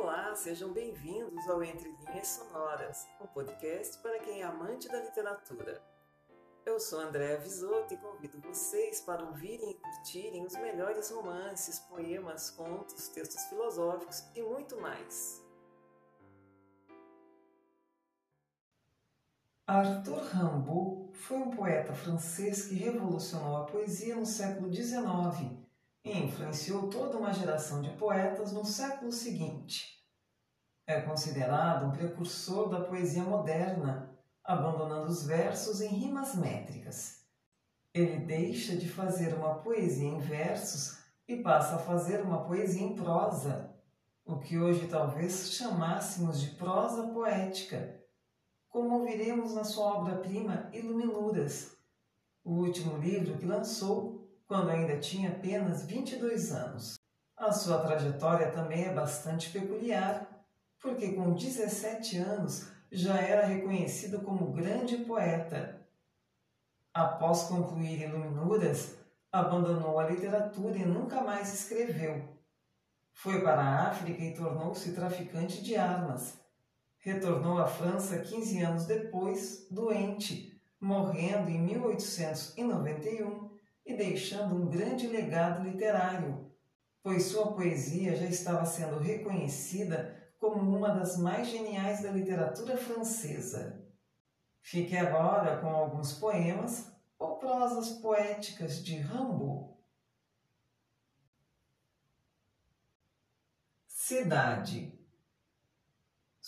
[0.00, 5.82] Olá, sejam bem-vindos ao Entre Linhas Sonoras, um podcast para quem é amante da literatura.
[6.64, 12.48] Eu sou Andréa Visoto e convido vocês para ouvirem e curtirem os melhores romances, poemas,
[12.48, 15.44] contos, textos filosóficos e muito mais.
[19.66, 25.67] Arthur Rimbaud foi um poeta francês que revolucionou a poesia no século XIX
[26.08, 29.98] e influenciou toda uma geração de poetas no século seguinte.
[30.86, 37.26] É considerado um precursor da poesia moderna abandonando os versos em rimas métricas.
[37.92, 42.94] Ele deixa de fazer uma poesia em versos e passa a fazer uma poesia em
[42.94, 43.76] prosa,
[44.24, 48.02] o que hoje talvez chamássemos de prosa poética,
[48.70, 51.76] como ouviremos na sua obra-prima Iluminuras,
[52.42, 56.98] o último livro que lançou quando ainda tinha apenas 22 anos.
[57.36, 60.26] A sua trajetória também é bastante peculiar,
[60.80, 65.86] porque com 17 anos já era reconhecido como grande poeta.
[66.94, 68.96] Após concluir Iluminuras,
[69.30, 72.26] abandonou a literatura e nunca mais escreveu.
[73.12, 76.40] Foi para a África e tornou-se traficante de armas.
[76.98, 83.47] Retornou à França 15 anos depois, doente, morrendo em 1891
[83.88, 86.52] e deixando um grande legado literário,
[87.02, 93.82] pois sua poesia já estava sendo reconhecida como uma das mais geniais da literatura francesa.
[94.60, 99.74] Fique agora com alguns poemas ou prosas poéticas de Rimbaud.
[103.86, 104.98] Cidade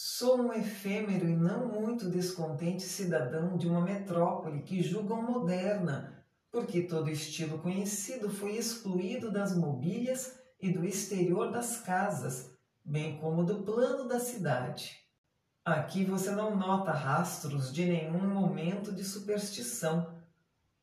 [0.00, 6.07] Sou um efêmero e não muito descontente cidadão de uma metrópole que julgam moderna,
[6.50, 12.50] porque todo estilo conhecido foi excluído das mobílias e do exterior das casas,
[12.84, 14.96] bem como do plano da cidade.
[15.64, 20.16] Aqui você não nota rastros de nenhum momento de superstição.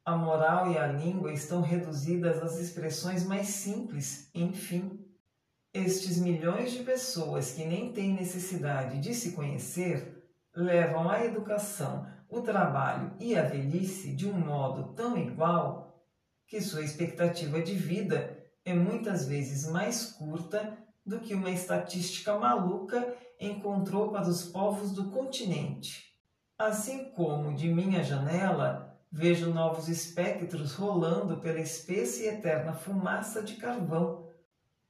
[0.06, 5.04] A moral e a língua estão reduzidas às expressões mais simples, enfim.
[5.74, 10.24] Estes milhões de pessoas que nem têm necessidade de se conhecer
[10.56, 16.04] levam a educação, o trabalho e a velhice de um modo tão igual
[16.48, 23.16] que sua expectativa de vida é muitas vezes mais curta do que uma estatística maluca
[23.40, 26.16] encontrou para os povos do continente.
[26.58, 33.56] Assim como de minha janela vejo novos espectros rolando pela espessa e eterna fumaça de
[33.56, 34.30] carvão.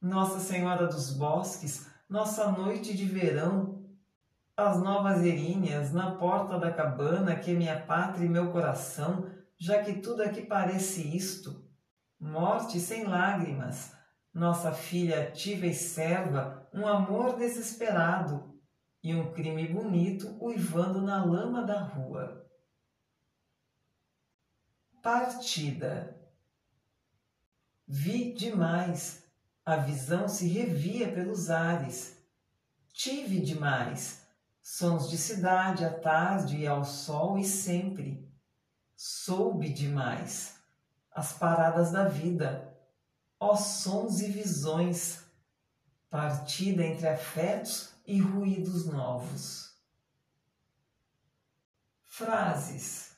[0.01, 3.74] Nossa Senhora dos Bosques, nossa noite de verão,
[4.57, 9.29] as novas erinhas na porta da cabana que é minha pátria e meu coração,
[9.59, 11.65] já que tudo aqui parece isto.
[12.17, 13.93] Morte sem lágrimas,
[14.33, 18.55] nossa filha ativa e serva, um amor desesperado
[19.03, 22.49] e um crime bonito uivando na lama da rua.
[25.03, 26.17] Partida.
[27.87, 29.23] Vi demais,
[29.65, 32.17] a visão se revia pelos ares.
[32.91, 34.24] Tive demais,
[34.67, 38.27] sons de cidade à tarde e ao sol e sempre.
[38.95, 40.59] Soube demais,
[41.11, 42.75] as paradas da vida
[43.39, 45.23] ó sons e visões,
[46.09, 49.75] partida entre afetos e ruídos novos.
[52.01, 53.15] Frases.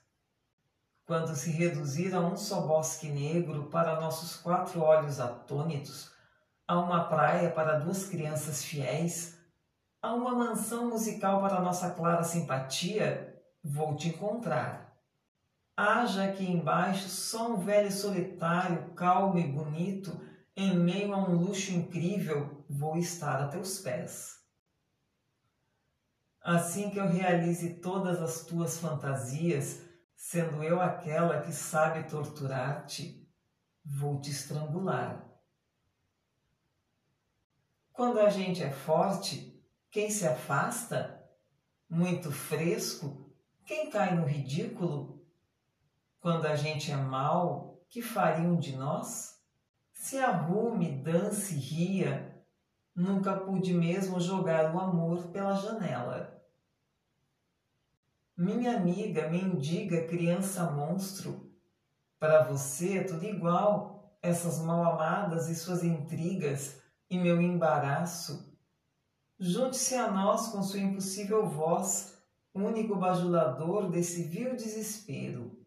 [1.05, 6.11] Quando se reduzir a um só bosque negro para nossos quatro olhos atônitos,
[6.67, 9.36] a uma praia para duas crianças fiéis,
[10.07, 14.87] a uma mansão musical para nossa clara simpatia, vou te encontrar
[15.79, 20.19] Haja aqui embaixo só um velho solitário, calmo e bonito,
[20.55, 24.37] em meio a um luxo incrível, vou estar a teus pés.
[26.41, 29.83] Assim que eu realize todas as tuas fantasias,
[30.15, 33.29] sendo eu aquela que sabe torturar-te,
[33.85, 35.29] vou te estrangular.
[37.93, 39.56] Quando a gente é forte,
[39.89, 41.23] quem se afasta?
[41.89, 43.31] Muito fresco,
[43.65, 45.25] quem cai no ridículo?
[46.19, 49.41] Quando a gente é mal, que fariam de nós?
[49.93, 52.43] Se arrume, dance, ria,
[52.95, 56.41] nunca pude mesmo jogar o amor pela janela.
[58.35, 61.51] Minha amiga, mendiga, criança monstro,
[62.19, 68.46] para você é tudo igual, essas mal amadas e suas intrigas e meu embaraço.
[69.39, 72.17] Junte-se a nós com sua impossível voz,
[72.53, 75.57] único bajulador desse vil desespero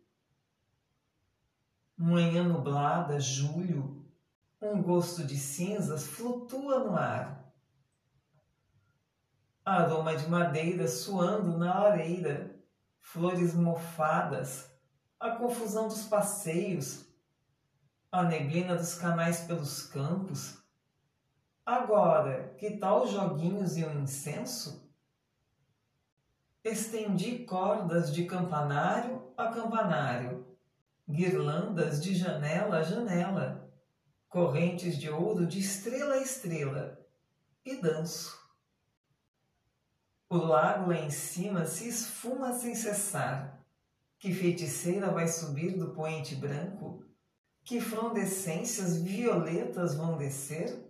[2.02, 4.02] manhã nublada, julho,
[4.60, 7.52] um gosto de cinzas flutua no ar.
[9.62, 12.58] aroma de madeira suando na lareira,
[13.02, 14.70] flores mofadas,
[15.20, 17.04] a confusão dos passeios,
[18.10, 20.59] a neblina dos canais pelos campos.
[21.70, 24.90] Agora, que tal joguinhos e um incenso?
[26.64, 30.44] Estendi cordas de campanário a campanário,
[31.08, 33.72] guirlandas de janela a janela,
[34.28, 36.98] correntes de ouro de estrela a estrela,
[37.64, 38.36] e danço.
[40.28, 43.64] O lago lá em cima se esfuma sem cessar.
[44.18, 47.04] Que feiticeira vai subir do poente branco?
[47.62, 50.89] Que frondescências violetas vão descer?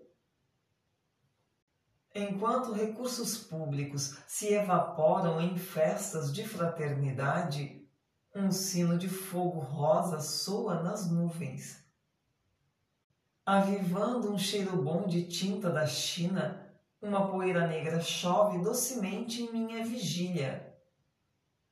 [2.15, 7.89] Enquanto recursos públicos se evaporam em festas de fraternidade,
[8.35, 11.85] um sino de fogo rosa soa nas nuvens.
[13.47, 16.69] Avivando um cheiro bom de tinta da China,
[17.01, 20.77] uma poeira negra chove docemente em minha vigília.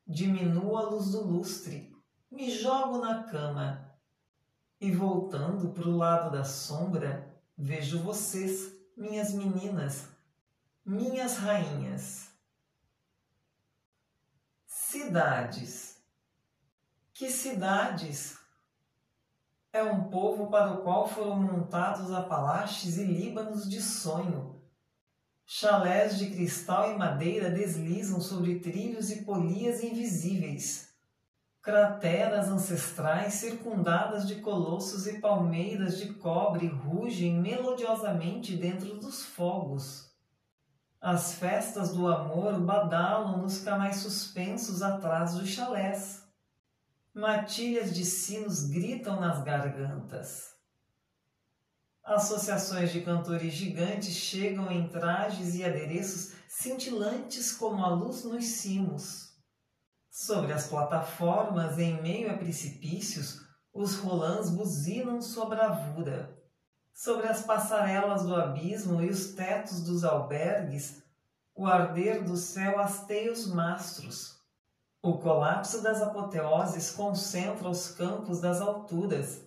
[0.06, 1.92] Diminuo a luz do lustre,
[2.30, 3.92] me jogo na cama
[4.80, 10.16] e, voltando para o lado da sombra, vejo vocês, minhas meninas,
[10.88, 12.30] minhas rainhas.
[14.66, 16.02] Cidades.
[17.12, 18.38] Que cidades?
[19.70, 24.62] É um povo para o qual foram montados apalaches e líbanos de sonho.
[25.44, 30.94] Chalés de cristal e madeira deslizam sobre trilhos e polias invisíveis.
[31.60, 40.07] Crateras ancestrais circundadas de colossos e palmeiras de cobre rugem melodiosamente dentro dos fogos.
[41.00, 46.24] As festas do amor badalam nos canais suspensos atrás dos chalés.
[47.14, 50.56] Matilhas de sinos gritam nas gargantas.
[52.02, 59.36] Associações de cantores gigantes chegam em trajes e adereços cintilantes como a luz nos cimos.
[60.10, 63.40] Sobre as plataformas, em meio a precipícios,
[63.72, 66.37] os rolãs buzinam sua bravura
[66.98, 71.00] sobre as passarelas do abismo e os tetos dos albergues,
[71.54, 74.40] o arder do céu hasteia os mastros.
[75.00, 79.40] O colapso das apoteoses concentra os campos das alturas,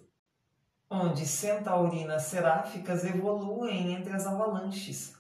[0.90, 5.14] onde centaurinas seráficas evoluem entre as avalanches.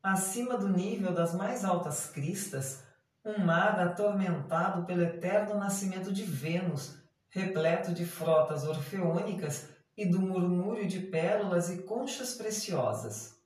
[0.00, 2.84] Acima do nível das mais altas cristas,
[3.24, 6.94] um mar atormentado pelo eterno nascimento de Vênus,
[7.28, 13.36] repleto de frotas orfeônicas e do murmúrio de pérolas e conchas preciosas.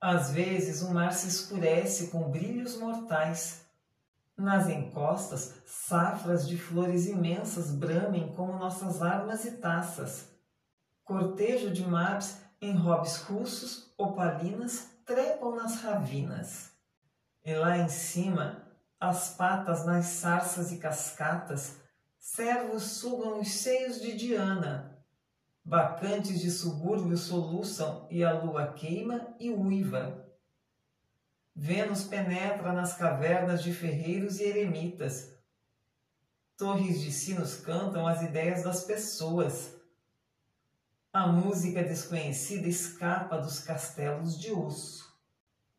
[0.00, 3.66] Às vezes o mar se escurece com brilhos mortais.
[4.34, 10.28] Nas encostas, safras de flores imensas bramem como nossas armas e taças.
[11.04, 16.70] Cortejo de mares em robes russos, opalinas, trepam nas ravinas.
[17.44, 18.66] E lá em cima,
[18.98, 21.76] as patas nas sarças e cascatas,
[22.18, 24.89] servos sugam os seios de Diana,
[25.70, 30.26] Bacantes de subúrbio soluçam e a lua queima e uiva.
[31.54, 35.32] Vênus penetra nas cavernas de ferreiros e eremitas.
[36.56, 39.72] Torres de sinos cantam as ideias das pessoas.
[41.12, 45.16] A música desconhecida escapa dos castelos de osso.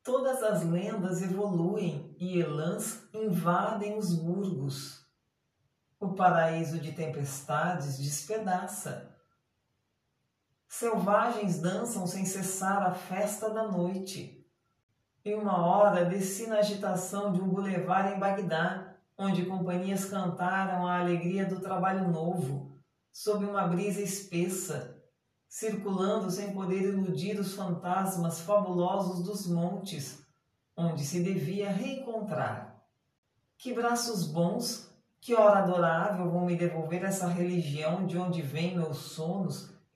[0.01, 5.05] Todas as lendas evoluem e elãs invadem os burgos.
[6.00, 9.12] O paraíso de tempestades despedaça
[10.72, 14.42] Selvagens dançam sem cessar a festa da noite.
[15.24, 20.98] Em uma hora desci na agitação de um bulevar em Bagdá, onde companhias cantaram a
[20.98, 22.72] alegria do trabalho novo,
[23.12, 24.98] sob uma brisa espessa,
[25.46, 30.25] circulando sem poder iludir os fantasmas fabulosos dos montes,
[30.75, 32.82] onde se devia reencontrar.
[33.58, 39.00] Que braços bons, que hora adorável vão me devolver essa religião de onde vêm meus
[39.00, 39.80] sonos